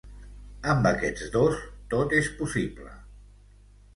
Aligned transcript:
Amb 0.71 0.87
aquests 0.91 1.27
dos, 1.35 1.59
tot 1.93 2.17
és 2.21 2.31
possible. 2.39 2.95